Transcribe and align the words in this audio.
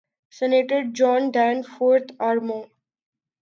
senator 0.33 0.81
John 0.97 1.21
Dean 1.33 1.57
fourth 1.71 2.11
آر 2.27 2.37
مو 2.45 2.59